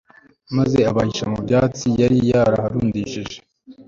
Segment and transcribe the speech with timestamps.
[0.57, 3.37] maze abahisha mu byatsi yari yaharundishije